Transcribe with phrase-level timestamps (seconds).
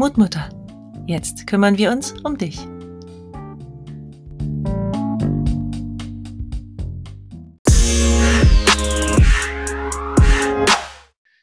[0.00, 0.48] Mutmutter.
[1.06, 2.56] Jetzt kümmern wir uns um dich.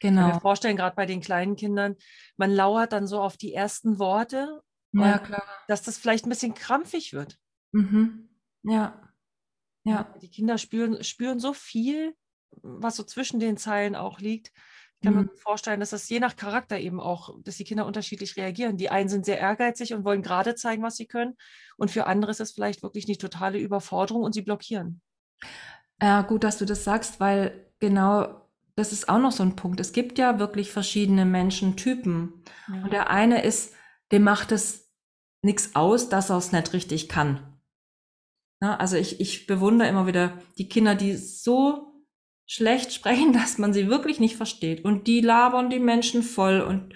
[0.00, 1.94] Ich kann mir vorstellen, gerade bei den kleinen Kindern,
[2.36, 4.60] man lauert dann so auf die ersten Worte.
[4.90, 5.44] Ja, klar.
[5.68, 7.38] Dass das vielleicht ein bisschen krampfig wird.
[7.70, 8.28] Mhm.
[8.64, 9.08] Ja.
[9.84, 10.12] Ja.
[10.20, 12.16] Die Kinder spüren, spüren so viel,
[12.62, 14.50] was so zwischen den Zeilen auch liegt.
[15.00, 15.22] Ich kann mhm.
[15.26, 18.76] mir vorstellen, dass das je nach Charakter eben auch, dass die Kinder unterschiedlich reagieren.
[18.76, 21.36] Die einen sind sehr ehrgeizig und wollen gerade zeigen, was sie können.
[21.76, 25.00] Und für andere ist es vielleicht wirklich eine totale Überforderung und sie blockieren.
[26.02, 29.80] Ja, gut, dass du das sagst, weil genau das ist auch noch so ein Punkt.
[29.80, 32.44] Es gibt ja wirklich verschiedene Menschentypen.
[32.68, 32.82] Ja.
[32.84, 33.74] Und der eine ist,
[34.12, 34.92] dem macht es
[35.42, 37.60] nichts aus, dass er es nicht richtig kann.
[38.60, 41.87] Na, also ich, ich bewundere immer wieder die Kinder, die so
[42.48, 44.84] schlecht sprechen, dass man sie wirklich nicht versteht.
[44.84, 46.94] Und die labern die Menschen voll und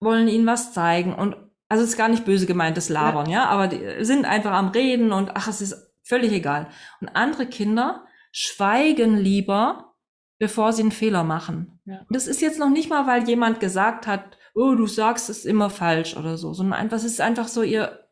[0.00, 1.14] wollen ihnen was zeigen.
[1.14, 1.36] Und
[1.68, 3.44] also es ist gar nicht böse gemeintes Labern, ja.
[3.44, 6.68] ja, aber die sind einfach am Reden und ach, es ist völlig egal.
[7.00, 9.94] Und andere Kinder schweigen lieber,
[10.38, 11.80] bevor sie einen Fehler machen.
[11.84, 12.00] Ja.
[12.00, 15.44] Und das ist jetzt noch nicht mal, weil jemand gesagt hat, oh, du sagst es
[15.44, 18.08] immer falsch oder so, sondern einfach, es ist einfach so ihr,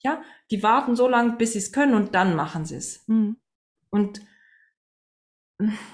[0.00, 3.04] ja, die warten so lange, bis sie es können und dann machen sie es.
[3.06, 3.38] Mhm.
[3.88, 4.20] Und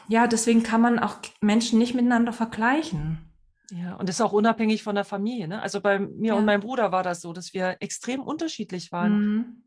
[0.09, 3.33] ja, deswegen kann man auch Menschen nicht miteinander vergleichen.
[3.71, 5.49] Ja, und das ist auch unabhängig von der Familie.
[5.49, 5.63] Ne?
[5.63, 6.35] Also bei mir ja.
[6.35, 9.21] und meinem Bruder war das so, dass wir extrem unterschiedlich waren.
[9.21, 9.63] Mhm.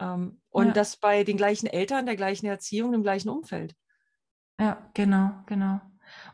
[0.00, 0.72] Ähm, und ja.
[0.72, 3.76] das bei den gleichen Eltern, der gleichen Erziehung, im gleichen Umfeld.
[4.58, 5.80] Ja, genau, genau.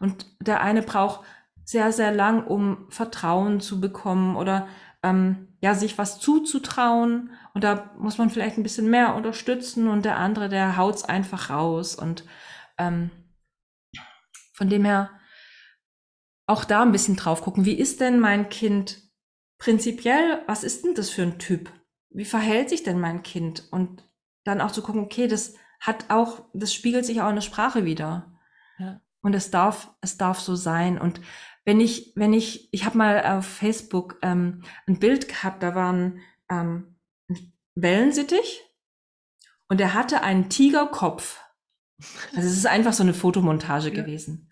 [0.00, 1.24] Und der eine braucht
[1.64, 4.68] sehr, sehr lang, um Vertrauen zu bekommen oder
[5.02, 7.30] ähm, ja, sich was zuzutrauen.
[7.54, 11.50] Und da muss man vielleicht ein bisschen mehr unterstützen und der andere, der haut's einfach
[11.50, 11.94] raus.
[11.94, 12.24] Und
[12.78, 13.10] ähm,
[14.52, 15.10] von dem her
[16.46, 17.64] auch da ein bisschen drauf gucken.
[17.64, 19.02] Wie ist denn mein Kind
[19.58, 20.42] prinzipiell?
[20.46, 21.72] Was ist denn das für ein Typ?
[22.10, 23.68] Wie verhält sich denn mein Kind?
[23.70, 24.04] Und
[24.44, 27.84] dann auch zu gucken, okay, das hat auch, das spiegelt sich auch in der Sprache
[27.84, 28.38] wieder.
[28.78, 29.00] Ja.
[29.22, 30.98] Und es darf, es darf so sein.
[30.98, 31.20] Und
[31.64, 35.92] wenn ich, wenn ich, ich habe mal auf Facebook ähm, ein Bild gehabt, da war
[35.92, 36.20] ein,
[36.50, 36.96] ähm,
[37.28, 38.62] ein Wellensittich
[39.68, 41.40] und der hatte einen Tigerkopf.
[42.34, 44.02] Also es ist einfach so eine Fotomontage ja.
[44.02, 44.50] gewesen.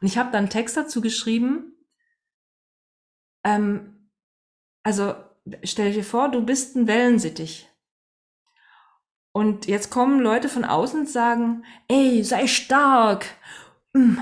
[0.00, 1.74] Und ich habe dann Text dazu geschrieben.
[3.44, 4.10] Ähm,
[4.82, 5.14] also
[5.64, 7.68] stell dir vor, du bist ein Wellensittich.
[9.32, 13.26] Und jetzt kommen Leute von außen und sagen, ey, sei stark,
[13.92, 14.18] mm,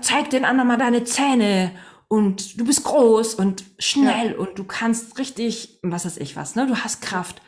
[0.00, 1.72] zeig den anderen mal deine Zähne
[2.08, 4.38] und du bist groß und schnell ja.
[4.38, 6.66] und du kannst richtig, was weiß ich was, ne?
[6.66, 7.40] Du hast Kraft.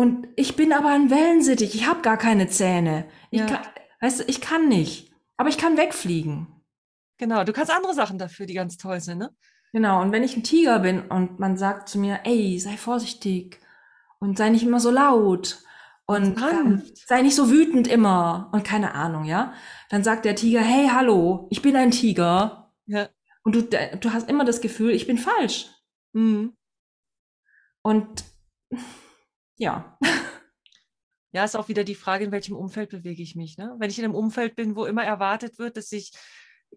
[0.00, 3.04] Und ich bin aber ein Wellensittich, ich habe gar keine Zähne.
[3.30, 3.46] Ich ja.
[3.46, 3.66] kann,
[4.00, 6.46] weißt du, ich kann nicht, aber ich kann wegfliegen.
[7.18, 9.30] Genau, du kannst andere Sachen dafür, die ganz toll sind, ne?
[9.74, 13.60] Genau, und wenn ich ein Tiger bin und man sagt zu mir, ey, sei vorsichtig
[14.20, 15.58] und sei nicht immer so laut
[16.06, 19.52] und ähm, sei nicht so wütend immer und keine Ahnung, ja.
[19.90, 22.72] Dann sagt der Tiger, hey, hallo, ich bin ein Tiger.
[22.86, 23.10] Ja.
[23.42, 25.66] Und du, du hast immer das Gefühl, ich bin falsch.
[26.14, 26.56] Mhm.
[27.82, 28.24] Und
[29.60, 29.98] ja.
[31.32, 33.56] Ja, ist auch wieder die Frage, in welchem Umfeld bewege ich mich.
[33.56, 33.76] Ne?
[33.78, 36.10] Wenn ich in einem Umfeld bin, wo immer erwartet wird, dass ich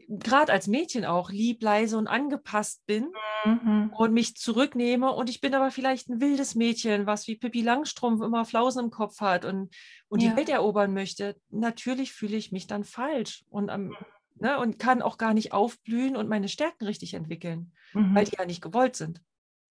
[0.08, 3.12] gerade als Mädchen auch lieb, leise und angepasst bin
[3.46, 3.92] mhm.
[3.96, 8.22] und mich zurücknehme und ich bin aber vielleicht ein wildes Mädchen, was wie Pippi Langstrumpf
[8.22, 9.74] immer Flausen im Kopf hat und,
[10.08, 10.30] und ja.
[10.30, 13.96] die Welt erobern möchte, natürlich fühle ich mich dann falsch und, ähm,
[14.36, 18.14] ne, und kann auch gar nicht aufblühen und meine Stärken richtig entwickeln, mhm.
[18.14, 19.22] weil die ja nicht gewollt sind.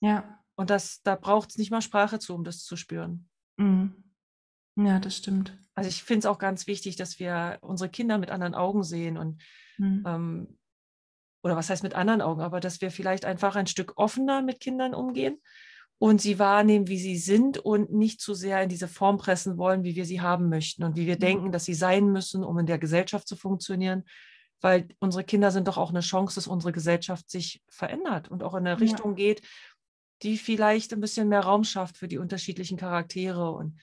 [0.01, 0.42] Ja.
[0.55, 3.29] Und das, da braucht es nicht mal Sprache zu, um das zu spüren.
[3.57, 4.05] Mhm.
[4.77, 5.59] Ja, das stimmt.
[5.75, 9.17] Also ich finde es auch ganz wichtig, dass wir unsere Kinder mit anderen Augen sehen
[9.17, 9.43] und
[9.79, 10.05] Mhm.
[10.07, 10.59] Ähm,
[11.43, 14.61] oder was heißt mit anderen Augen, aber dass wir vielleicht einfach ein Stück offener mit
[14.61, 15.41] Kindern umgehen
[15.99, 19.83] und sie wahrnehmen, wie sie sind und nicht zu sehr in diese Form pressen wollen,
[19.83, 21.21] wie wir sie haben möchten und wie wir mhm.
[21.21, 24.05] denken, dass sie sein müssen, um in der Gesellschaft zu funktionieren.
[24.61, 28.55] Weil unsere Kinder sind doch auch eine Chance, dass unsere Gesellschaft sich verändert und auch
[28.55, 28.77] in eine ja.
[28.77, 29.43] Richtung geht,
[30.23, 33.79] die vielleicht ein bisschen mehr Raum schafft für die unterschiedlichen Charaktere und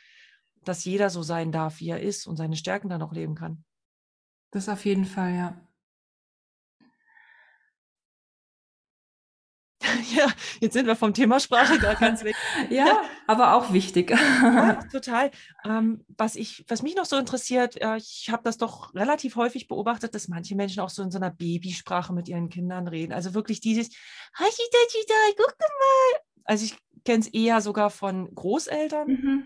[0.63, 3.63] dass jeder so sein darf, wie er ist und seine Stärken dann auch leben kann.
[4.51, 5.69] Das auf jeden Fall, ja.
[10.15, 10.27] Ja,
[10.59, 12.35] jetzt sind wir vom Thema Sprache gar ganz weg.
[12.69, 14.09] ja, aber auch wichtig.
[14.11, 15.31] ja, total.
[15.65, 19.67] Ähm, was, ich, was mich noch so interessiert, äh, ich habe das doch relativ häufig
[19.67, 23.13] beobachtet, dass manche Menschen auch so in so einer Babysprache mit ihren Kindern reden.
[23.13, 23.89] Also wirklich dieses,
[25.37, 26.28] guck mal.
[26.49, 26.75] Also ich
[27.05, 29.07] kenne es eher sogar von Großeltern.
[29.07, 29.43] Mhm.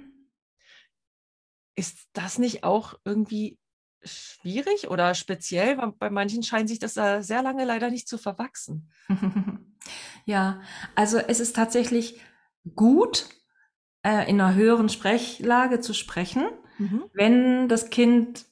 [1.76, 3.60] Ist das nicht auch irgendwie
[4.04, 5.76] schwierig oder speziell?
[6.00, 8.90] Bei manchen scheint sich das sehr lange leider nicht zu verwachsen.
[10.26, 10.62] Ja,
[10.96, 12.22] also es ist tatsächlich
[12.74, 13.28] gut,
[14.02, 16.46] äh, in einer höheren Sprechlage zu sprechen,
[16.78, 17.04] mhm.
[17.14, 18.46] wenn das Kind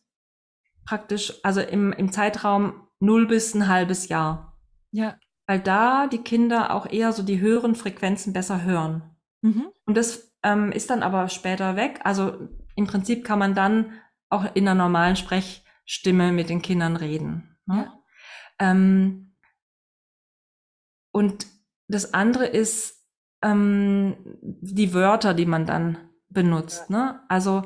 [0.83, 4.59] praktisch, also im, im Zeitraum null bis ein halbes Jahr.
[4.92, 5.18] Ja.
[5.51, 9.03] Weil da die Kinder auch eher so die höheren Frequenzen besser hören.
[9.42, 9.68] Mhm.
[9.86, 12.00] Und das ähm, ist dann aber später weg.
[12.06, 13.92] Also im Prinzip kann man dann
[14.30, 17.57] auch in einer normalen Sprechstimme mit den Kindern reden.
[17.65, 17.86] Ne?
[17.86, 18.00] Ja.
[18.59, 19.36] Ähm,
[21.12, 21.48] und
[21.89, 23.06] das andere ist
[23.42, 25.98] ähm, die Wörter, die man dann
[26.30, 26.86] benutzt.
[26.89, 26.95] Ja.
[26.95, 27.24] Ne?
[27.27, 27.63] Also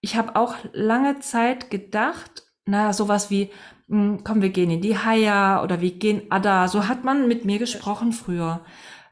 [0.00, 3.50] ich habe auch lange Zeit gedacht, na, sowas wie,
[3.88, 6.68] komm, wir gehen in die Haya oder wir gehen Ada.
[6.68, 8.64] So hat man mit mir gesprochen früher.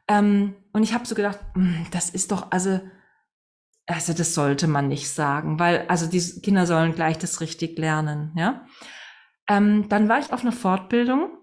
[0.09, 2.81] Ähm, und ich habe so gedacht, hm, das ist doch, also,
[3.87, 8.33] also das sollte man nicht sagen, weil, also die Kinder sollen gleich das richtig lernen,
[8.37, 8.67] ja.
[9.49, 11.39] Ähm, dann war ich auf einer Fortbildung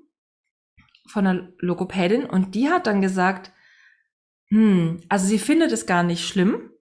[1.08, 3.52] von einer Logopädin und die hat dann gesagt,
[4.48, 6.72] hm, also sie findet es gar nicht schlimm.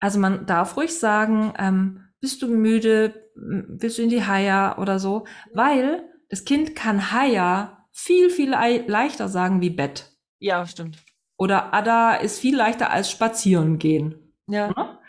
[0.00, 4.98] Also man darf ruhig sagen, ähm, bist du müde, willst du in die Haya oder
[4.98, 10.16] so, weil das Kind kann Haya viel, viel leichter sagen wie Bett.
[10.38, 10.98] Ja, stimmt.
[11.36, 14.32] Oder Ada ist viel leichter als spazieren gehen.
[14.46, 14.72] Ja.
[14.74, 15.00] ja?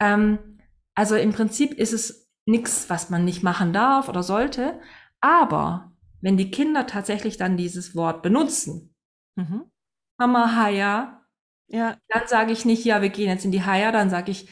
[0.00, 0.58] Ähm,
[0.94, 4.80] also im Prinzip ist es nichts, was man nicht machen darf oder sollte.
[5.20, 8.96] Aber wenn die Kinder tatsächlich dann dieses Wort benutzen,
[9.36, 9.70] mhm.
[10.18, 11.24] Mama Haya,
[11.68, 11.96] ja.
[12.08, 14.48] dann sage ich nicht, ja, wir gehen jetzt in die Haya, dann sage ich,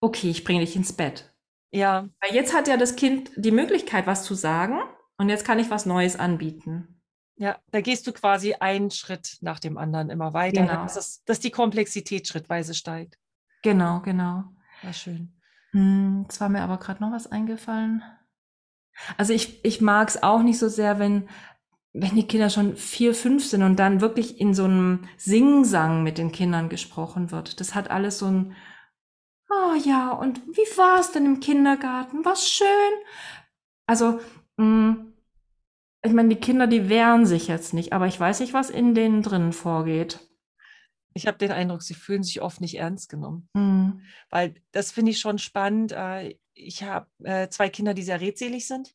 [0.00, 1.33] okay, ich bringe dich ins Bett.
[1.74, 2.08] Ja.
[2.20, 4.78] Weil jetzt hat ja das Kind die Möglichkeit, was zu sagen
[5.18, 7.00] und jetzt kann ich was Neues anbieten.
[7.36, 10.84] Ja, da gehst du quasi einen Schritt nach dem anderen immer weiter, genau.
[10.84, 13.18] dass, das, dass die Komplexität schrittweise steigt.
[13.62, 14.44] Genau, genau.
[14.82, 15.32] War schön.
[15.72, 18.04] Hm, jetzt war mir aber gerade noch was eingefallen.
[19.16, 21.28] Also ich, ich mag es auch nicht so sehr, wenn,
[21.92, 26.18] wenn die Kinder schon vier, fünf sind und dann wirklich in so einem Singsang mit
[26.18, 27.58] den Kindern gesprochen wird.
[27.58, 28.54] Das hat alles so ein,
[29.54, 32.24] oh ja, und wie war es denn im Kindergarten?
[32.24, 32.66] Was schön.
[33.86, 34.20] Also,
[34.56, 35.14] mh, mm,
[36.04, 38.94] ich meine, die Kinder, die wehren sich jetzt nicht, aber ich weiß nicht, was in
[38.94, 40.20] denen drinnen vorgeht.
[41.14, 43.48] Ich habe den Eindruck, sie fühlen sich oft nicht ernst genommen.
[43.54, 44.02] Mhm.
[44.30, 45.92] Weil das finde ich schon spannend.
[45.92, 48.94] Äh, ich habe äh, zwei Kinder, die sehr redselig sind,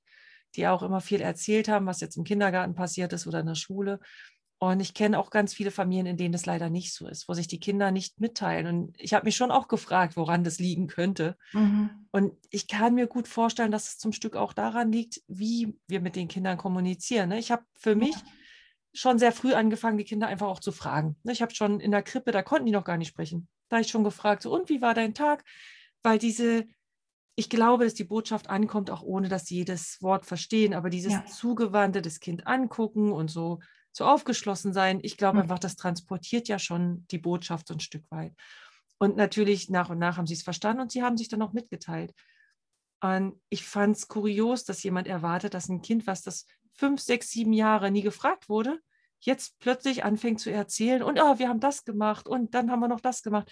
[0.56, 3.56] die auch immer viel erzählt haben, was jetzt im Kindergarten passiert ist oder in der
[3.56, 4.00] Schule.
[4.62, 7.34] Und ich kenne auch ganz viele Familien, in denen das leider nicht so ist, wo
[7.34, 8.68] sich die Kinder nicht mitteilen.
[8.68, 11.38] Und ich habe mich schon auch gefragt, woran das liegen könnte.
[11.54, 11.90] Mhm.
[12.12, 16.02] Und ich kann mir gut vorstellen, dass es zum Stück auch daran liegt, wie wir
[16.02, 17.30] mit den Kindern kommunizieren.
[17.30, 17.40] Ne?
[17.40, 18.22] Ich habe für mich ja.
[18.94, 21.16] schon sehr früh angefangen, die Kinder einfach auch zu fragen.
[21.24, 21.32] Ne?
[21.32, 23.48] Ich habe schon in der Krippe, da konnten die noch gar nicht sprechen.
[23.70, 25.46] Da habe ich schon gefragt, so, und wie war dein Tag?
[26.04, 26.66] Weil diese,
[27.38, 31.14] ich glaube, dass die Botschaft ankommt, auch ohne dass sie jedes Wort verstehen, aber dieses
[31.14, 31.26] ja.
[31.26, 33.60] Zugewandte, das Kind angucken und so
[33.92, 35.00] so aufgeschlossen sein.
[35.02, 35.44] Ich glaube mhm.
[35.44, 38.34] einfach, das transportiert ja schon die Botschaft so ein Stück weit.
[38.98, 41.54] Und natürlich nach und nach haben sie es verstanden und sie haben sich dann auch
[41.54, 42.14] mitgeteilt.
[43.02, 47.30] Und ich fand es kurios, dass jemand erwartet, dass ein Kind, was das fünf, sechs,
[47.30, 48.80] sieben Jahre nie gefragt wurde,
[49.22, 52.88] jetzt plötzlich anfängt zu erzählen und oh, wir haben das gemacht und dann haben wir
[52.88, 53.52] noch das gemacht.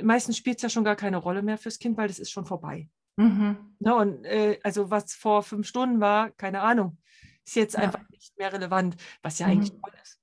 [0.00, 2.46] Meistens spielt es ja schon gar keine Rolle mehr fürs Kind, weil das ist schon
[2.46, 2.88] vorbei.
[3.16, 3.76] Mhm.
[3.78, 6.98] Na, und äh, also was vor fünf Stunden war, keine Ahnung
[7.46, 7.80] ist jetzt ja.
[7.80, 9.52] einfach nicht mehr relevant, was ja mhm.
[9.52, 10.20] eigentlich toll ist.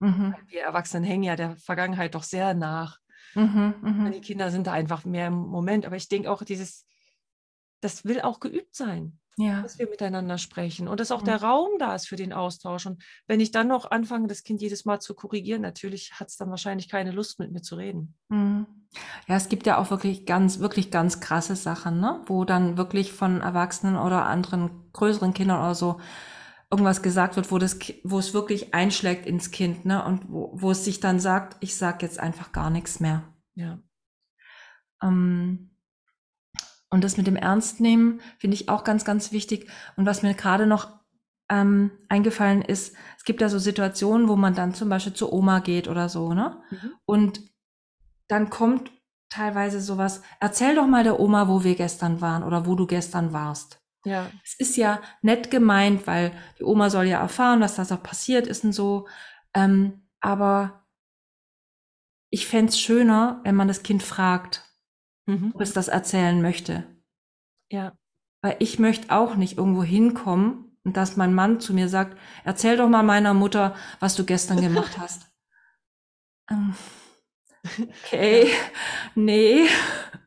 [0.00, 0.34] Mhm.
[0.48, 2.98] Wir Erwachsenen hängen ja der Vergangenheit doch sehr nach.
[3.34, 4.12] Mhm, mhm.
[4.12, 5.86] Die Kinder sind da einfach mehr im Moment.
[5.86, 6.86] Aber ich denke auch, dieses,
[7.80, 9.62] das will auch geübt sein, ja.
[9.62, 11.26] dass wir miteinander sprechen und dass auch mhm.
[11.26, 12.86] der Raum da ist für den Austausch.
[12.86, 16.36] Und wenn ich dann noch anfange, das Kind jedes Mal zu korrigieren, natürlich hat es
[16.36, 18.14] dann wahrscheinlich keine Lust, mit mir zu reden.
[18.28, 18.66] Mhm.
[19.26, 22.22] Ja, es gibt ja auch wirklich ganz, wirklich ganz krasse Sachen, ne?
[22.26, 25.98] wo dann wirklich von Erwachsenen oder anderen größeren Kindern oder so
[26.74, 30.04] irgendwas gesagt wird, wo das, wo es wirklich einschlägt ins Kind, ne?
[30.04, 33.22] Und wo, wo es sich dann sagt, ich sag jetzt einfach gar nichts mehr.
[33.54, 33.78] Ja.
[35.00, 35.70] Ähm,
[36.90, 39.70] und das mit dem Ernstnehmen finde ich auch ganz, ganz wichtig.
[39.96, 40.98] Und was mir gerade noch
[41.48, 45.60] ähm, eingefallen ist, es gibt ja so Situationen, wo man dann zum Beispiel zur Oma
[45.60, 46.60] geht oder so, ne?
[46.70, 46.90] Mhm.
[47.06, 47.40] Und
[48.26, 48.90] dann kommt
[49.28, 53.32] teilweise sowas, erzähl doch mal der Oma, wo wir gestern waren oder wo du gestern
[53.32, 53.83] warst.
[54.04, 54.30] Ja.
[54.44, 58.46] Es ist ja nett gemeint, weil die Oma soll ja erfahren, dass das auch passiert
[58.46, 59.08] ist und so.
[59.54, 60.86] Ähm, aber
[62.30, 64.62] ich fände es schöner, wenn man das Kind fragt,
[65.26, 65.52] mhm.
[65.54, 66.84] ob es das erzählen möchte.
[67.70, 67.96] Ja.
[68.42, 72.76] Weil ich möchte auch nicht irgendwo hinkommen und dass mein Mann zu mir sagt, erzähl
[72.76, 75.30] doch mal meiner Mutter, was du gestern gemacht hast.
[76.50, 76.74] Ähm,
[78.04, 78.48] okay,
[79.14, 79.66] nee.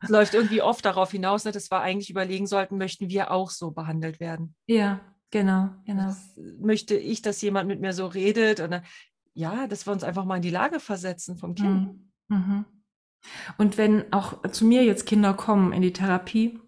[0.01, 3.49] Es läuft irgendwie oft darauf hinaus, ne, dass wir eigentlich überlegen sollten, möchten wir auch
[3.49, 4.55] so behandelt werden?
[4.67, 4.99] Ja,
[5.31, 6.07] genau, genau.
[6.07, 8.59] Das möchte ich, dass jemand mit mir so redet?
[8.59, 8.83] Oder
[9.33, 11.99] ja, dass wir uns einfach mal in die Lage versetzen vom Kind.
[12.27, 12.37] Mhm.
[12.37, 12.65] mhm.
[13.57, 16.59] Und wenn auch zu mir jetzt Kinder kommen in die Therapie,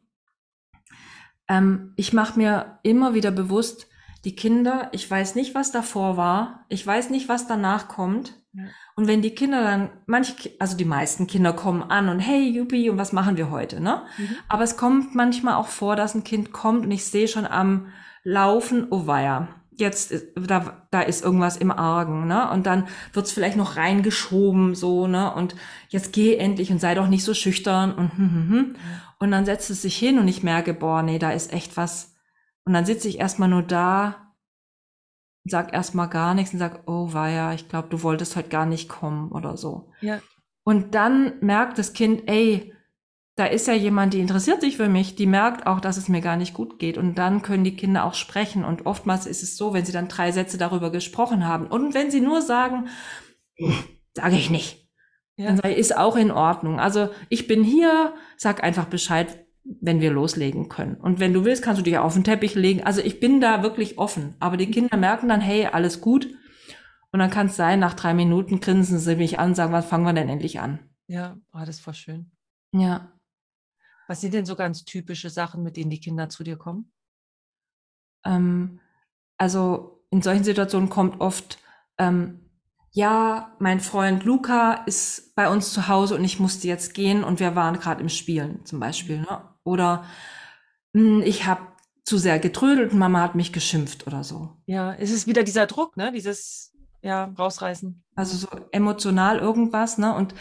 [1.47, 3.87] ähm, ich mache mir immer wieder bewusst,
[4.25, 8.38] die Kinder, ich weiß nicht, was davor war, ich weiß nicht, was danach kommt.
[8.53, 8.63] Ja.
[8.95, 12.89] Und wenn die Kinder dann, manche, also die meisten Kinder kommen an und hey, Juppie,
[12.89, 14.03] und was machen wir heute, ne?
[14.17, 14.35] Mhm.
[14.47, 17.87] Aber es kommt manchmal auch vor, dass ein Kind kommt und ich sehe schon am
[18.23, 19.47] Laufen, oh weia,
[19.79, 22.49] jetzt da, da ist irgendwas im Argen, ne?
[22.51, 25.33] Und dann wird's vielleicht noch reingeschoben, so, ne?
[25.33, 25.55] Und
[25.89, 28.75] jetzt geh endlich und sei doch nicht so schüchtern und hm, hm, hm.
[29.19, 32.15] Und dann setzt es sich hin und ich merke, boah, nee, da ist echt was.
[32.65, 34.28] Und dann sitze ich erstmal nur da,
[35.45, 38.89] sag erstmal gar nichts und sag, oh weia, ich glaube, du wolltest halt gar nicht
[38.89, 39.91] kommen oder so.
[40.01, 40.19] Ja.
[40.63, 42.73] Und dann merkt das Kind, ey,
[43.35, 46.19] da ist ja jemand, die interessiert sich für mich, die merkt auch, dass es mir
[46.19, 46.97] gar nicht gut geht.
[46.97, 48.65] Und dann können die Kinder auch sprechen.
[48.65, 52.11] Und oftmals ist es so, wenn sie dann drei Sätze darüber gesprochen haben und wenn
[52.11, 52.89] sie nur sagen,
[54.13, 54.89] sage ich nicht,
[55.37, 55.53] ja.
[55.53, 56.81] dann ist auch in Ordnung.
[56.81, 59.45] Also ich bin hier, sag einfach Bescheid,
[59.81, 60.95] wenn wir loslegen können.
[60.95, 62.83] Und wenn du willst, kannst du dich auf den Teppich legen.
[62.83, 64.35] Also ich bin da wirklich offen.
[64.39, 66.27] Aber die Kinder merken dann, hey, alles gut.
[67.11, 70.05] Und dann kann es sein, nach drei Minuten grinsen sie mich an, sagen, was fangen
[70.05, 70.79] wir denn endlich an?
[71.07, 72.31] Ja, oh, das war schön.
[72.71, 73.11] Ja.
[74.07, 76.91] Was sind denn so ganz typische Sachen, mit denen die Kinder zu dir kommen?
[78.25, 78.79] Ähm,
[79.37, 81.59] also in solchen Situationen kommt oft,
[81.97, 82.39] ähm,
[82.91, 87.39] ja, mein Freund Luca ist bei uns zu Hause und ich musste jetzt gehen und
[87.39, 89.21] wir waren gerade im Spielen zum Beispiel.
[89.21, 89.41] Ne?
[89.69, 90.03] Oder
[90.93, 91.61] hm, ich habe
[92.03, 94.57] zu sehr getrödelt und Mama hat mich geschimpft oder so.
[94.65, 96.11] Ja, es ist wieder dieser Druck, ne?
[96.11, 98.03] Dieses ja, rausreißen.
[98.15, 100.13] Also so emotional irgendwas, ne?
[100.15, 100.33] Und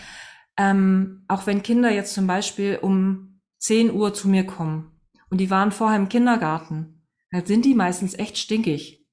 [0.57, 4.99] ähm, auch wenn Kinder jetzt zum Beispiel um 10 Uhr zu mir kommen
[5.31, 9.07] und die waren vorher im Kindergarten, dann sind die meistens echt stinkig,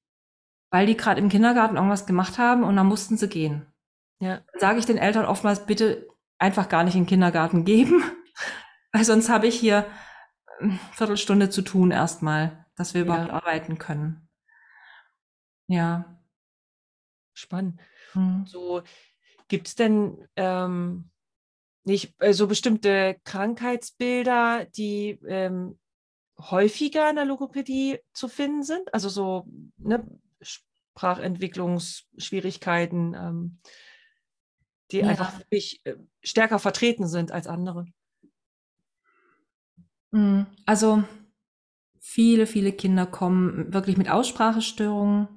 [0.72, 3.68] weil die gerade im Kindergarten irgendwas gemacht haben und dann mussten sie gehen.
[4.20, 4.42] Ja.
[4.58, 6.08] Sage ich den Eltern oftmals bitte
[6.40, 8.02] einfach gar nicht in den Kindergarten geben,
[8.94, 9.86] weil sonst habe ich hier
[10.94, 13.34] Viertelstunde zu tun erstmal, dass wir überhaupt ja.
[13.34, 14.28] arbeiten können.
[15.68, 16.20] Ja.
[17.34, 17.80] Spannend.
[18.14, 18.46] Hm.
[18.48, 18.82] So,
[19.48, 21.12] gibt es denn ähm,
[21.84, 25.78] nicht äh, so bestimmte Krankheitsbilder, die ähm,
[26.40, 28.94] häufiger in der Logopädie zu finden sind?
[28.94, 29.48] Also so
[29.78, 30.06] ne,
[30.42, 33.60] Sprachentwicklungsschwierigkeiten, ähm,
[34.92, 35.08] die ja.
[35.08, 37.88] einfach wirklich äh, stärker vertreten sind als andere.
[40.16, 41.04] Hm, also
[42.00, 45.28] viele, viele Kinder kommen wirklich mit Aussprachestörungen,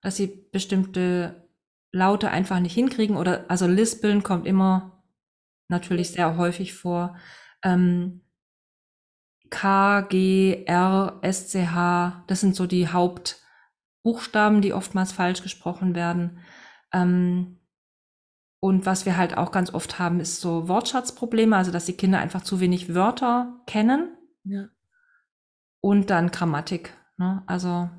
[0.00, 1.50] dass sie bestimmte
[1.92, 5.04] Laute einfach nicht hinkriegen oder also Lispeln kommt immer
[5.68, 7.18] natürlich sehr häufig vor.
[7.62, 8.22] Ähm,
[9.50, 15.94] K, G, R, S, C, H, das sind so die Hauptbuchstaben, die oftmals falsch gesprochen
[15.94, 16.38] werden.
[16.94, 17.58] Ähm,
[18.60, 22.18] und was wir halt auch ganz oft haben, ist so Wortschatzprobleme, also dass die Kinder
[22.18, 24.16] einfach zu wenig Wörter kennen.
[24.44, 24.68] Ja.
[25.80, 26.94] Und dann Grammatik.
[27.16, 27.42] Ne?
[27.46, 27.90] Also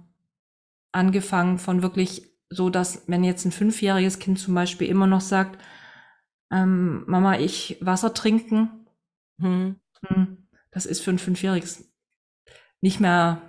[0.92, 5.62] angefangen von wirklich so, dass wenn jetzt ein fünfjähriges Kind zum Beispiel immer noch sagt,
[6.52, 8.88] ähm, Mama, ich Wasser trinken.
[9.40, 9.80] Hm.
[10.06, 10.48] Hm.
[10.72, 11.92] Das ist für ein Fünfjähriges
[12.82, 13.42] nicht mehr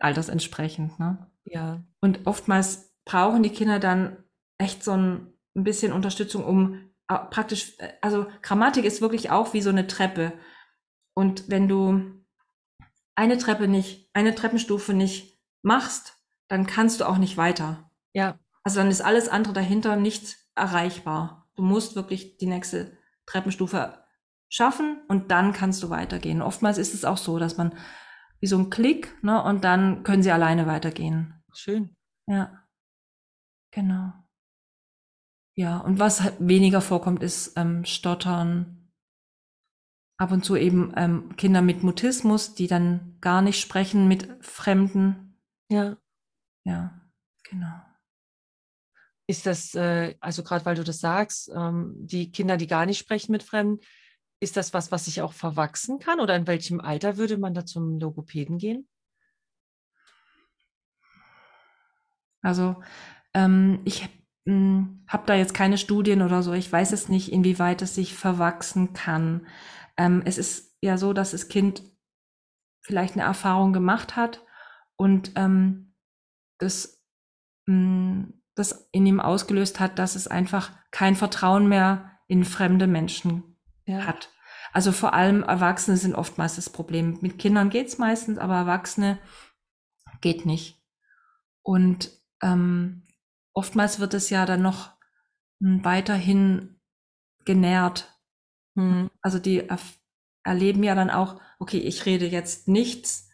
[0.00, 0.98] altersentsprechend.
[0.98, 1.26] Ne?
[1.44, 1.82] Ja.
[2.00, 4.16] Und oftmals brauchen die Kinder dann
[4.58, 9.60] echt so ein, ein bisschen Unterstützung, um äh, praktisch, also Grammatik ist wirklich auch wie
[9.60, 10.32] so eine Treppe.
[11.16, 12.24] Und wenn du
[13.14, 17.90] eine Treppe nicht, eine Treppenstufe nicht machst, dann kannst du auch nicht weiter.
[18.12, 18.38] Ja.
[18.62, 21.48] Also dann ist alles andere dahinter nicht erreichbar.
[21.54, 24.04] Du musst wirklich die nächste Treppenstufe
[24.48, 26.42] schaffen und dann kannst du weitergehen.
[26.42, 27.74] Oftmals ist es auch so, dass man
[28.40, 31.42] wie so ein Klick, ne, und dann können sie alleine weitergehen.
[31.54, 31.96] Schön.
[32.26, 32.66] Ja.
[33.70, 34.12] Genau.
[35.54, 38.75] Ja, und was halt weniger vorkommt, ist ähm, Stottern.
[40.18, 45.38] Ab und zu eben ähm, Kinder mit Mutismus, die dann gar nicht sprechen mit Fremden.
[45.68, 45.96] Ja.
[46.64, 47.00] Ja,
[47.44, 47.82] genau.
[49.28, 52.98] Ist das, äh, also gerade weil du das sagst, ähm, die Kinder, die gar nicht
[52.98, 53.80] sprechen mit Fremden,
[54.40, 56.20] ist das was, was sich auch verwachsen kann?
[56.20, 58.88] Oder in welchem Alter würde man da zum Logopäden gehen?
[62.42, 62.76] Also
[63.34, 64.08] ähm, ich
[64.46, 66.52] habe da jetzt keine Studien oder so.
[66.52, 69.46] Ich weiß es nicht, inwieweit es sich verwachsen kann.
[69.96, 71.82] Ähm, es ist ja so, dass das Kind
[72.80, 74.44] vielleicht eine Erfahrung gemacht hat
[74.94, 75.94] und ähm,
[76.58, 77.02] das
[77.66, 82.86] mh, hm, das in ihm ausgelöst hat, dass es einfach kein Vertrauen mehr in fremde
[82.86, 84.06] Menschen ja.
[84.06, 84.30] hat.
[84.72, 87.18] Also vor allem Erwachsene sind oftmals das Problem.
[87.20, 89.18] Mit Kindern geht's meistens, aber Erwachsene
[90.22, 90.82] geht nicht.
[91.62, 92.10] Und
[92.42, 93.05] ähm,
[93.56, 94.92] oftmals wird es ja dann noch
[95.60, 96.78] hm, weiterhin
[97.44, 98.14] genährt.
[98.74, 99.10] Mhm.
[99.22, 99.78] Also die er
[100.44, 103.28] erleben ja dann auch, okay, ich rede jetzt nichts,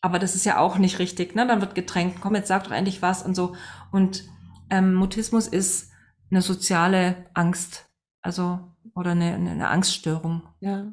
[0.00, 1.46] aber das ist ja auch nicht richtig, ne?
[1.46, 3.54] Dann wird getränkt, komm, jetzt sag doch endlich was und so.
[3.92, 4.24] Und
[4.70, 5.92] ähm, Mutismus ist
[6.30, 7.88] eine soziale Angst,
[8.22, 8.58] also
[8.94, 10.42] oder eine, eine Angststörung.
[10.60, 10.92] Ja.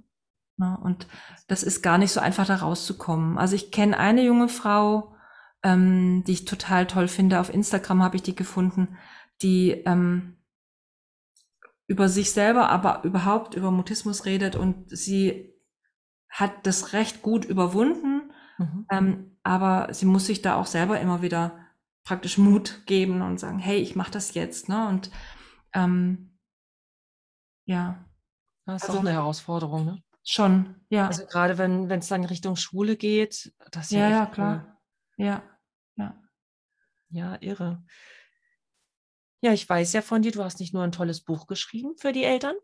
[0.57, 0.75] ja.
[0.75, 1.07] Und
[1.47, 3.37] das ist gar nicht so einfach, da rauszukommen.
[3.37, 5.12] Also ich kenne eine junge Frau,
[5.63, 7.39] ähm, die ich total toll finde.
[7.39, 8.98] Auf Instagram habe ich die gefunden,
[9.41, 10.38] die ähm,
[11.88, 15.53] über sich selber, aber überhaupt über Mutismus redet und sie
[16.29, 18.86] hat das recht gut überwunden, mhm.
[18.89, 21.60] ähm, aber sie muss sich da auch selber immer wieder
[22.03, 24.88] praktisch Mut geben und sagen, hey, ich mache das jetzt, ne?
[24.88, 25.12] Und
[25.74, 26.38] ähm,
[27.65, 28.03] ja.
[28.65, 30.03] Das ist also, auch eine Herausforderung, ne?
[30.24, 31.08] Schon, ja.
[31.08, 34.77] Also gerade wenn es dann Richtung Schule geht, das ist ja, ja, ja klar.
[35.17, 35.25] Cool.
[35.25, 35.43] Ja, ja.
[37.13, 37.84] Ja, irre.
[39.41, 42.12] Ja, ich weiß ja von dir, du hast nicht nur ein tolles Buch geschrieben für
[42.12, 42.55] die Eltern,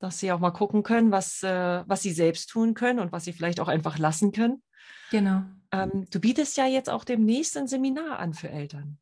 [0.00, 3.24] dass sie auch mal gucken können, was, äh, was sie selbst tun können und was
[3.24, 4.62] sie vielleicht auch einfach lassen können.
[5.10, 5.42] Genau.
[5.70, 8.98] Ähm, du bietest ja jetzt auch demnächst ein Seminar an für Eltern.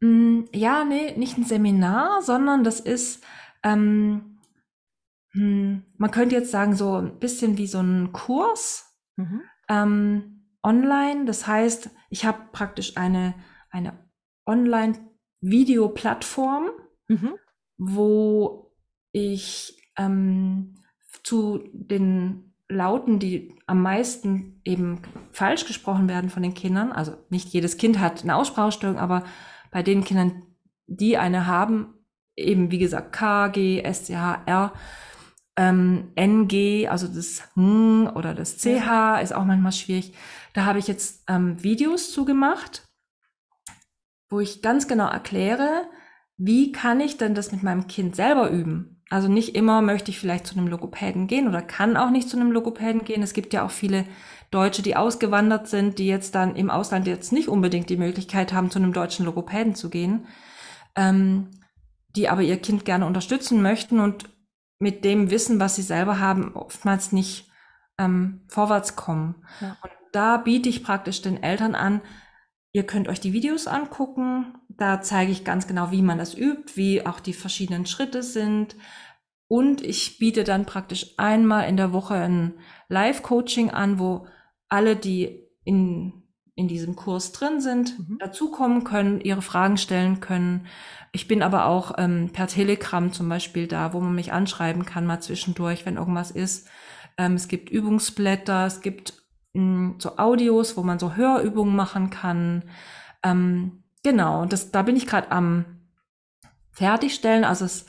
[0.00, 3.24] Mm, ja, nee, nicht ein Seminar, sondern das ist,
[3.62, 4.38] ähm,
[5.30, 9.40] hm, man könnte jetzt sagen, so ein bisschen wie so ein Kurs mhm.
[9.68, 11.24] ähm, online.
[11.24, 13.34] Das heißt, ich habe praktisch eine,
[13.74, 13.98] eine
[14.46, 15.14] Online-
[15.44, 16.70] Videoplattform,
[17.08, 17.34] mhm.
[17.76, 18.72] wo
[19.12, 20.74] ich ähm,
[21.22, 25.02] zu den Lauten, die am meisten eben
[25.32, 29.24] falsch gesprochen werden von den Kindern, also nicht jedes Kind hat eine Aussprachestörung, aber
[29.70, 30.42] bei den Kindern,
[30.86, 31.94] die eine haben,
[32.36, 34.72] eben wie gesagt K, G, S, C, H, R,
[35.56, 40.14] ähm, NG, also das N oder das CH ist auch manchmal schwierig.
[40.52, 42.83] Da habe ich jetzt ähm, Videos zugemacht
[44.34, 45.88] wo ich ganz genau erkläre,
[46.36, 49.00] wie kann ich denn das mit meinem Kind selber üben?
[49.08, 52.36] Also nicht immer möchte ich vielleicht zu einem Logopäden gehen oder kann auch nicht zu
[52.36, 53.22] einem Logopäden gehen.
[53.22, 54.06] Es gibt ja auch viele
[54.50, 58.72] Deutsche, die ausgewandert sind, die jetzt dann im Ausland jetzt nicht unbedingt die Möglichkeit haben,
[58.72, 60.26] zu einem deutschen Logopäden zu gehen,
[60.96, 61.50] ähm,
[62.16, 64.28] die aber ihr Kind gerne unterstützen möchten und
[64.80, 67.48] mit dem Wissen, was sie selber haben, oftmals nicht
[67.98, 69.44] ähm, vorwärts kommen.
[69.60, 69.76] Ja.
[69.80, 72.00] Und da biete ich praktisch den Eltern an,
[72.74, 74.54] Ihr könnt euch die Videos angucken.
[74.68, 78.74] Da zeige ich ganz genau, wie man das übt, wie auch die verschiedenen Schritte sind.
[79.46, 82.54] Und ich biete dann praktisch einmal in der Woche ein
[82.88, 84.26] Live-Coaching an, wo
[84.68, 86.24] alle, die in,
[86.56, 88.18] in diesem Kurs drin sind, mhm.
[88.18, 90.66] dazukommen können, ihre Fragen stellen können.
[91.12, 95.06] Ich bin aber auch ähm, per Telegram zum Beispiel da, wo man mich anschreiben kann,
[95.06, 96.66] mal zwischendurch, wenn irgendwas ist.
[97.18, 99.23] Ähm, es gibt Übungsblätter, es gibt
[99.98, 102.64] so Audios, wo man so Hörübungen machen kann.
[103.22, 105.64] Ähm, genau, das, da bin ich gerade am
[106.72, 107.44] Fertigstellen.
[107.44, 107.86] Also es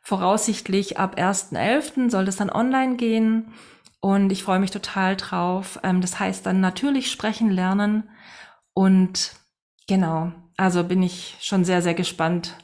[0.00, 2.10] voraussichtlich ab 1.11.
[2.10, 3.52] soll das dann online gehen.
[4.00, 5.78] Und ich freue mich total drauf.
[5.82, 8.08] Ähm, das heißt dann natürlich sprechen lernen.
[8.74, 9.36] Und
[9.86, 12.56] genau, also bin ich schon sehr, sehr gespannt,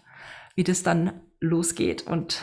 [0.55, 2.43] wie das dann losgeht und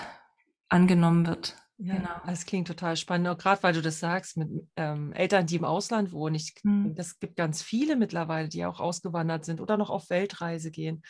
[0.69, 1.55] angenommen wird.
[1.77, 2.21] Ja, genau.
[2.25, 5.65] Das klingt total spannend, auch gerade weil du das sagst, mit ähm, Eltern, die im
[5.65, 6.35] Ausland wohnen.
[6.35, 6.95] Ich, mhm.
[6.95, 11.03] Das gibt ganz viele mittlerweile, die auch ausgewandert sind oder noch auf Weltreise gehen.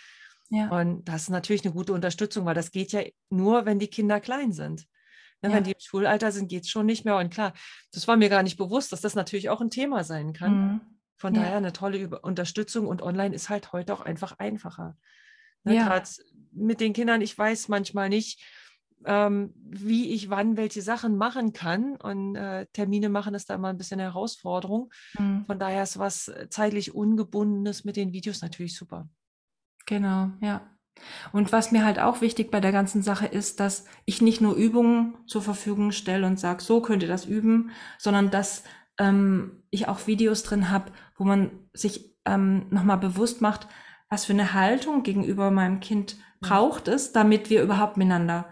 [0.49, 0.69] Ja.
[0.69, 4.19] Und das ist natürlich eine gute Unterstützung, weil das geht ja nur, wenn die Kinder
[4.19, 4.85] klein sind.
[5.41, 5.55] Ja, ja.
[5.55, 7.17] Wenn die im Schulalter sind, geht es schon nicht mehr.
[7.17, 7.53] Und klar,
[7.91, 10.57] das war mir gar nicht bewusst, dass das natürlich auch ein Thema sein kann.
[10.57, 10.81] Mhm.
[11.17, 14.97] Von daher eine tolle Über Unterstützung und online ist halt heute auch einfach einfacher.
[15.63, 16.07] Ne, Gerade
[16.51, 18.43] mit den Kindern, ich weiß manchmal nicht,
[19.05, 21.95] ähm, wie ich wann welche Sachen machen kann.
[21.95, 24.91] Und äh, Termine machen ist da immer ein bisschen eine Herausforderung.
[25.17, 25.45] Mhm.
[25.45, 29.07] Von daher ist was äh, zeitlich ungebundenes mit den Videos natürlich super.
[29.85, 30.61] Genau, ja.
[31.33, 34.55] Und was mir halt auch wichtig bei der ganzen Sache ist, dass ich nicht nur
[34.55, 38.63] Übungen zur Verfügung stelle und sage, so könnt ihr das üben, sondern dass
[38.97, 43.67] ähm, ich auch Videos drin habe, wo man sich ähm, nochmal bewusst macht,
[44.09, 48.45] was für eine Haltung gegenüber meinem Kind braucht es, damit wir überhaupt miteinander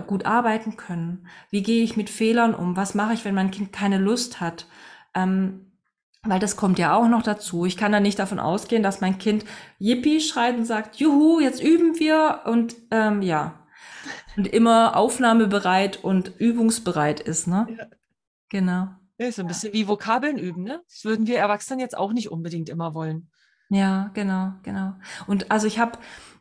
[0.00, 1.26] gut arbeiten können?
[1.50, 2.76] Wie gehe ich mit Fehlern um?
[2.76, 4.66] Was mache ich, wenn mein Kind keine Lust hat?
[5.14, 5.72] Ähm,
[6.22, 7.66] weil das kommt ja auch noch dazu.
[7.66, 9.44] Ich kann da nicht davon ausgehen, dass mein Kind
[9.78, 13.66] Yippie schreit und sagt, Juhu, jetzt üben wir und ähm, ja.
[14.36, 17.66] Und immer aufnahmebereit und übungsbereit ist, ne?
[17.76, 17.86] Ja.
[18.50, 18.88] Genau.
[19.18, 20.82] Ja, so ein bisschen wie Vokabeln üben, ne?
[20.88, 23.30] Das würden wir Erwachsenen jetzt auch nicht unbedingt immer wollen.
[23.70, 24.94] Ja, genau, genau.
[25.26, 25.98] Und also ich habe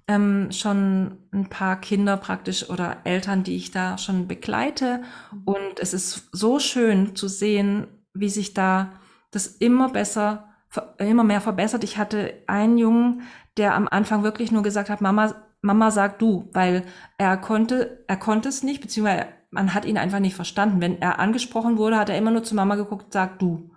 [0.08, 5.04] ähm, schon ein paar Kinder praktisch oder Eltern, die ich da schon begleite.
[5.46, 8.94] Und es ist so schön zu sehen, wie sich da
[9.32, 10.50] das immer besser,
[10.98, 11.84] immer mehr verbessert.
[11.84, 13.24] Ich hatte einen Jungen,
[13.58, 16.86] der am Anfang wirklich nur gesagt hat, Mama, Mama sagt du, weil
[17.18, 20.82] er konnte, er konnte es nicht, beziehungsweise man hat ihn einfach nicht verstanden.
[20.82, 23.72] Wenn er angesprochen wurde, hat er immer nur zu Mama geguckt, sagt du.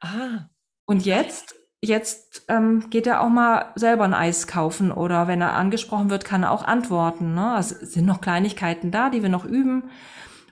[0.00, 0.48] Ah.
[0.86, 5.54] Und jetzt, jetzt ähm, geht er auch mal selber ein Eis kaufen oder wenn er
[5.54, 7.34] angesprochen wird, kann er auch antworten.
[7.34, 7.52] Ne?
[7.52, 9.90] Also es sind noch Kleinigkeiten da, die wir noch üben.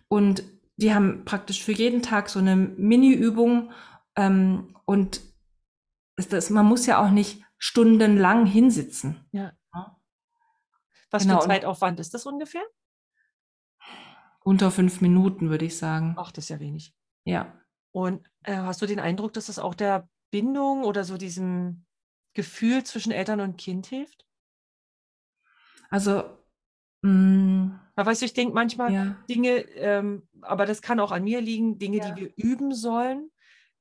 [0.09, 0.45] Und
[0.77, 3.73] wir haben praktisch für jeden Tag so eine Mini-Übung
[4.17, 5.21] ähm, und
[6.17, 9.27] das, man muss ja auch nicht stundenlang hinsitzen.
[9.33, 9.53] Ja.
[11.11, 11.41] Was genau.
[11.41, 12.62] für Zeitaufwand ist das ungefähr?
[14.41, 16.15] Unter fünf Minuten, würde ich sagen.
[16.19, 16.95] Ach, das ist ja wenig.
[17.25, 17.61] Ja.
[17.93, 21.85] Und äh, hast du den Eindruck, dass das auch der Bindung oder so diesem
[22.35, 24.25] Gefühl zwischen Eltern und Kind hilft?
[25.89, 26.25] Also,
[27.03, 29.17] mh, mm, weißt du, ich denke manchmal ja.
[29.29, 32.11] Dinge, ähm, aber das kann auch an mir liegen, Dinge, ja.
[32.11, 33.31] die wir üben sollen,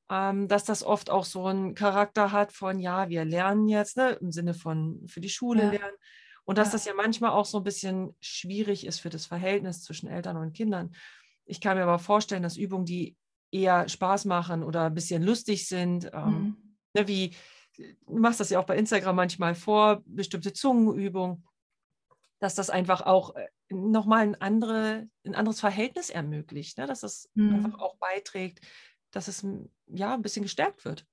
[0.10, 4.12] ähm, dass das oft auch so einen Charakter hat von, ja, wir lernen jetzt, ne,
[4.22, 5.72] im Sinne von für die Schule ja.
[5.72, 5.96] lernen.
[6.46, 10.08] Und dass das ja manchmal auch so ein bisschen schwierig ist für das Verhältnis zwischen
[10.08, 10.96] Eltern und Kindern.
[11.46, 13.18] Ich kann mir aber vorstellen, dass Übungen, die
[13.52, 16.58] eher Spaß machen oder ein bisschen lustig sind, ähm, mhm.
[16.94, 17.36] ne, wie
[17.78, 21.46] du machst das ja auch bei Instagram manchmal vor, bestimmte Zungenübungen,
[22.40, 26.88] dass das einfach auch äh, nochmal ein, andere, ein anderes Verhältnis ermöglicht, ne?
[26.88, 27.56] dass das mhm.
[27.56, 28.60] einfach auch beiträgt,
[29.12, 29.46] dass es
[29.88, 31.06] ja ein bisschen gestärkt wird.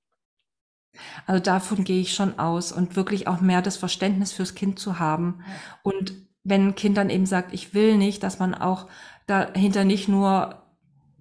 [1.27, 4.99] Also davon gehe ich schon aus und wirklich auch mehr das Verständnis fürs Kind zu
[4.99, 5.43] haben.
[5.83, 6.15] Und
[6.45, 8.89] wenn ein Kind dann eben sagt, ich will nicht, dass man auch
[9.27, 10.63] dahinter nicht nur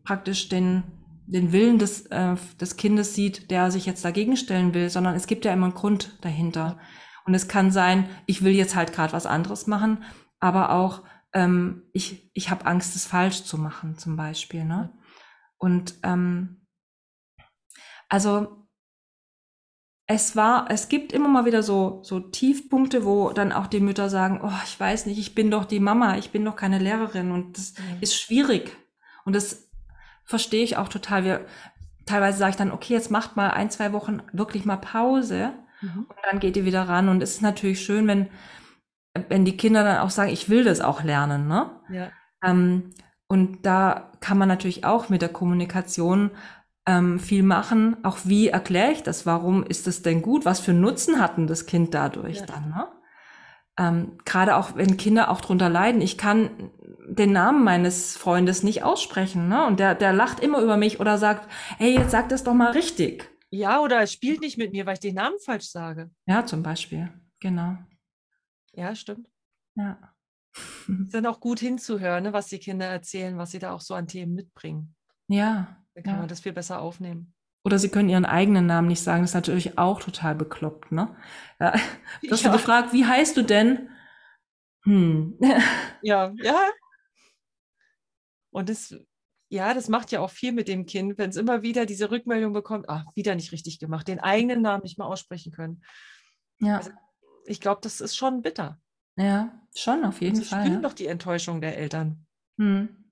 [0.04, 0.84] praktisch den,
[1.32, 5.28] den Willen des, äh, des Kindes sieht, der sich jetzt dagegen stellen will, sondern es
[5.28, 6.80] gibt ja immer einen Grund dahinter.
[7.26, 10.04] Und es kann sein, ich will jetzt halt gerade was anderes machen,
[10.40, 14.66] aber auch ähm, ich, ich habe Angst, es falsch zu machen, zum Beispiel.
[14.66, 14.92] Ne?
[15.58, 16.66] Und ähm,
[18.10, 18.68] also
[20.08, 24.10] es war, es gibt immer mal wieder so, so Tiefpunkte, wo dann auch die Mütter
[24.10, 27.32] sagen, oh, ich weiß nicht, ich bin doch die Mama, ich bin doch keine Lehrerin
[27.32, 28.02] und das mhm.
[28.02, 28.76] ist schwierig.
[29.24, 29.71] Und das
[30.32, 31.24] verstehe ich auch total.
[31.24, 31.46] Wir,
[32.08, 36.08] teilweise sage ich dann, okay, jetzt macht mal ein, zwei Wochen wirklich mal Pause mhm.
[36.10, 37.10] und dann geht ihr wieder ran.
[37.10, 38.28] Und es ist natürlich schön, wenn,
[39.30, 41.70] wenn die Kinder dann auch sagen, ich will das auch lernen, ne?
[41.90, 42.10] Ja.
[42.44, 42.90] Ähm,
[43.28, 46.32] und da kann man natürlich auch mit der Kommunikation
[46.86, 47.98] ähm, viel machen.
[48.04, 49.26] Auch wie erkläre ich das?
[49.26, 50.44] Warum ist das denn gut?
[50.44, 52.46] Was für Nutzen hatten das Kind dadurch ja.
[52.46, 52.70] dann?
[52.70, 52.88] Ne?
[53.78, 56.02] Ähm, Gerade auch, wenn Kinder auch drunter leiden.
[56.02, 56.72] Ich kann
[57.08, 59.48] den Namen meines Freundes nicht aussprechen.
[59.48, 59.66] Ne?
[59.66, 62.72] Und der, der lacht immer über mich oder sagt, hey, jetzt sag das doch mal
[62.72, 63.30] richtig.
[63.50, 66.10] Ja, oder er spielt nicht mit mir, weil ich den Namen falsch sage.
[66.26, 67.12] Ja, zum Beispiel.
[67.42, 67.78] Genau.
[68.74, 69.30] Ja, stimmt.
[69.76, 69.98] Ja.
[70.54, 73.82] Es ist dann auch gut hinzuhören, ne, was die Kinder erzählen, was sie da auch
[73.82, 74.96] so an Themen mitbringen.
[75.28, 76.20] Ja, dann kann ja.
[76.20, 77.34] man das viel besser aufnehmen.
[77.64, 79.22] Oder sie können ihren eigenen Namen nicht sagen.
[79.22, 81.16] Das ist natürlich auch total bekloppt, ne?
[81.60, 81.74] Ja.
[82.24, 82.52] Du hast ja.
[82.52, 83.90] du gefragt, wie heißt du denn?
[84.84, 85.38] Hm.
[86.02, 86.70] Ja, ja.
[88.52, 88.96] Und das,
[89.50, 92.54] ja, das macht ja auch viel mit dem Kind, wenn es immer wieder diese Rückmeldung
[92.54, 95.84] bekommt, ach, wieder nicht richtig gemacht, den eigenen Namen nicht mal aussprechen können.
[96.60, 96.78] Ja.
[96.78, 96.92] Also,
[97.46, 98.80] ich glaube, das ist schon bitter.
[99.16, 100.62] Ja, schon auf jeden sie Fall.
[100.62, 100.90] Sie spüren ja.
[100.90, 102.26] doch die Enttäuschung der Eltern.
[102.58, 103.12] Hm.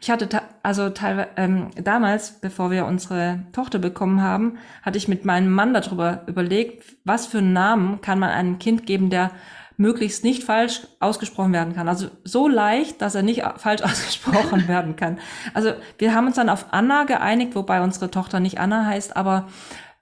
[0.00, 0.26] Ich hatte
[0.62, 5.74] also teilweise ähm, damals, bevor wir unsere Tochter bekommen haben, hatte ich mit meinem Mann
[5.74, 9.32] darüber überlegt, was für einen Namen kann man einem Kind geben, der
[9.76, 11.88] möglichst nicht falsch ausgesprochen werden kann.
[11.88, 15.18] Also so leicht, dass er nicht falsch ausgesprochen werden kann.
[15.54, 19.48] Also wir haben uns dann auf Anna geeinigt, wobei unsere Tochter nicht Anna heißt, aber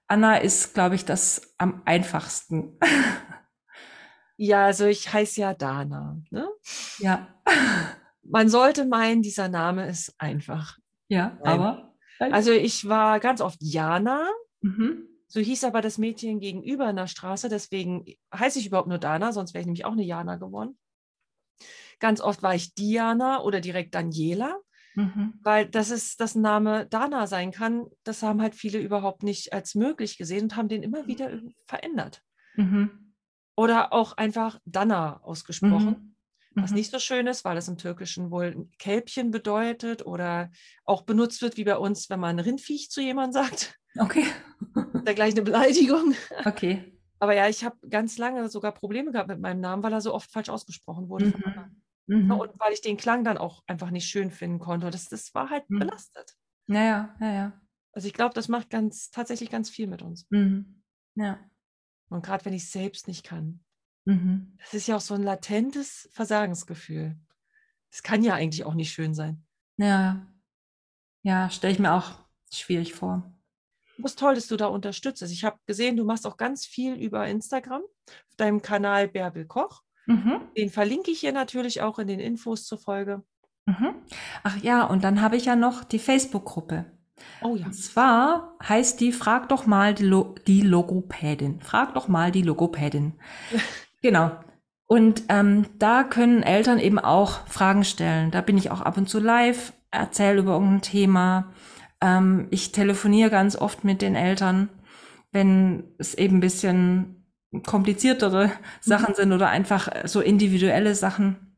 [0.08, 2.78] Anna ist, glaube ich, das am einfachsten.
[4.36, 6.16] Ja, also ich heiße ja Dana.
[6.30, 6.48] Ne?
[6.98, 7.28] Ja
[8.22, 10.78] man sollte meinen, dieser Name ist einfach.
[11.08, 11.94] Ja, aber.
[12.18, 14.28] Also ich war ganz oft Jana.
[14.60, 15.06] Mhm.
[15.26, 17.48] So hieß aber das Mädchen gegenüber in der Straße.
[17.48, 18.04] Deswegen
[18.34, 20.78] heiße ich überhaupt nur Dana, sonst wäre ich nämlich auch eine Jana geworden.
[21.98, 24.58] Ganz oft war ich Diana oder direkt Daniela,
[24.94, 25.34] mhm.
[25.42, 27.86] weil das ist das Name Dana sein kann.
[28.04, 32.22] Das haben halt viele überhaupt nicht als möglich gesehen und haben den immer wieder verändert.
[32.56, 33.14] Mhm.
[33.56, 36.09] Oder auch einfach Dana ausgesprochen.
[36.54, 36.76] Was mhm.
[36.76, 40.50] nicht so schön ist, weil es im Türkischen wohl Kälbchen bedeutet oder
[40.84, 43.74] auch benutzt wird wie bei uns, wenn man Rindviech zu jemandem sagt.
[43.98, 44.24] Okay.
[45.04, 46.14] Da gleich eine Beleidigung.
[46.44, 46.96] Okay.
[47.18, 50.14] Aber ja, ich habe ganz lange sogar Probleme gehabt mit meinem Namen, weil er so
[50.14, 51.26] oft falsch ausgesprochen wurde.
[51.26, 51.82] Mhm.
[52.06, 52.30] Mhm.
[52.32, 54.90] Und weil ich den Klang dann auch einfach nicht schön finden konnte.
[54.90, 55.80] Das, das war halt mhm.
[55.80, 56.34] belastet.
[56.66, 57.60] Naja, ja, ja.
[57.92, 60.26] Also ich glaube, das macht ganz tatsächlich ganz viel mit uns.
[60.30, 60.82] Mhm.
[61.14, 61.38] Ja.
[62.08, 63.60] Und gerade wenn ich es selbst nicht kann.
[64.10, 64.52] Mhm.
[64.58, 67.16] Das ist ja auch so ein latentes Versagensgefühl.
[67.90, 69.44] Das kann ja eigentlich auch nicht schön sein.
[69.76, 70.26] Ja,
[71.22, 72.12] ja, stelle ich mir auch
[72.52, 73.32] schwierig vor.
[74.02, 75.22] Ist toll, dass du da unterstützt.
[75.22, 79.82] Ich habe gesehen, du machst auch ganz viel über Instagram auf deinem Kanal Bärbel Koch.
[80.06, 80.40] Mhm.
[80.56, 83.22] Den verlinke ich hier natürlich auch in den Infos zur Folge.
[83.66, 83.94] Mhm.
[84.42, 86.86] Ach ja, und dann habe ich ja noch die Facebook-Gruppe.
[87.42, 87.66] Oh ja.
[87.66, 91.60] Und zwar heißt die Frag doch mal die, Lo die Logopädin.
[91.60, 93.20] Frag doch mal die Logopädin.
[94.02, 94.32] genau.
[94.86, 98.30] Und ähm, da können Eltern eben auch Fragen stellen.
[98.30, 101.52] Da bin ich auch ab und zu live, erzähle über irgendein Thema.
[102.00, 104.68] Ähm, ich telefoniere ganz oft mit den Eltern,
[105.30, 107.20] wenn es eben ein bisschen
[107.66, 108.52] kompliziertere mhm.
[108.80, 111.56] Sachen sind oder einfach so individuelle Sachen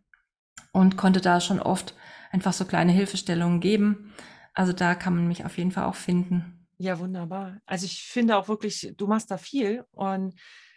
[0.72, 1.94] und konnte da schon oft
[2.30, 4.12] einfach so kleine Hilfestellungen geben.
[4.54, 6.66] Also da kann man mich auf jeden Fall auch finden.
[6.78, 7.58] Ja, wunderbar.
[7.66, 10.34] Also ich finde auch wirklich, du machst da viel und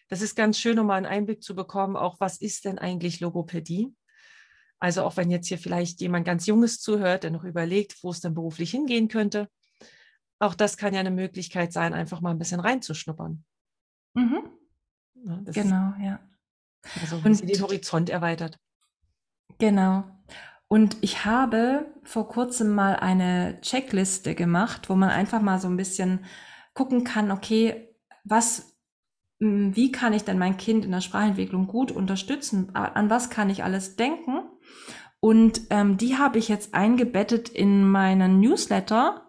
[0.08, 3.20] das ist ganz schön, um mal einen Einblick zu bekommen, auch was ist denn eigentlich
[3.20, 3.94] Logopädie?
[4.80, 8.22] Also auch wenn jetzt hier vielleicht jemand ganz Junges zuhört, der noch überlegt, wo es
[8.22, 9.50] denn beruflich hingehen könnte,
[10.40, 13.44] auch das kann ja eine Möglichkeit sein, einfach mal ein bisschen reinzuschnuppern.
[14.14, 14.50] Mhm.
[15.26, 16.20] Ja, genau, ja.
[17.02, 18.60] Also und den Horizont erweitert.
[19.58, 20.04] Genau.
[20.68, 25.78] Und ich habe vor kurzem mal eine Checkliste gemacht, wo man einfach mal so ein
[25.78, 26.26] bisschen
[26.74, 28.75] gucken kann, okay, was,
[29.40, 32.74] wie kann ich denn mein Kind in der Sprachentwicklung gut unterstützen?
[32.74, 34.40] An was kann ich alles denken?
[35.20, 39.28] Und ähm, die habe ich jetzt eingebettet in meinen Newsletter.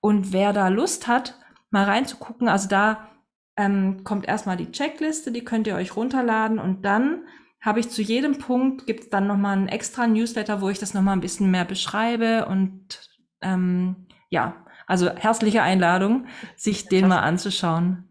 [0.00, 1.38] Und wer da Lust hat,
[1.70, 3.08] mal reinzugucken, also da
[3.56, 7.26] ähm, kommt erstmal die Checkliste, die könnt ihr euch runterladen und dann
[7.60, 10.94] habe ich zu jedem Punkt, gibt es dann nochmal einen extra Newsletter, wo ich das
[10.94, 13.08] nochmal ein bisschen mehr beschreibe und
[13.40, 18.08] ähm, ja, also herzliche Einladung, sich den mal anzuschauen.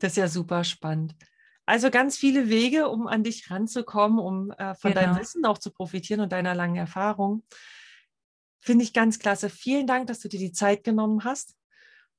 [0.00, 1.14] Das ist ja super spannend.
[1.66, 5.06] Also ganz viele Wege, um an dich ranzukommen, um äh, von genau.
[5.06, 7.44] deinem Wissen auch zu profitieren und deiner langen Erfahrung.
[8.60, 9.48] Finde ich ganz klasse.
[9.48, 11.54] Vielen Dank, dass du dir die Zeit genommen hast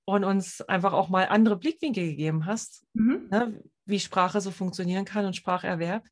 [0.06, 3.28] und uns einfach auch mal andere Blickwinkel gegeben hast, mhm.
[3.30, 6.08] ne, wie Sprache so funktionieren kann und Spracherwerb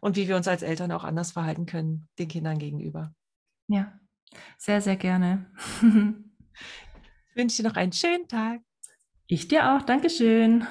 [0.00, 3.14] und wie wir uns als Eltern auch anders verhalten können den Kindern gegenüber.
[3.68, 3.98] Ja,
[4.58, 5.46] sehr, sehr gerne.
[5.82, 8.62] ich wünsche dir noch einen schönen Tag.
[9.26, 9.82] Ich dir auch.
[9.82, 10.66] Dankeschön.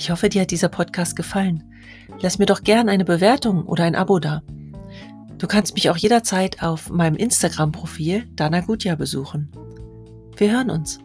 [0.00, 1.62] Ich hoffe, dir hat dieser Podcast gefallen.
[2.22, 4.42] Lass mir doch gern eine Bewertung oder ein Abo da.
[5.36, 9.52] Du kannst mich auch jederzeit auf meinem Instagram-Profil Dana Gutja besuchen.
[10.38, 11.00] Wir hören uns.